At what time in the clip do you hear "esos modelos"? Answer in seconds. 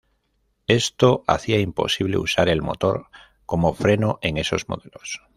4.37-5.21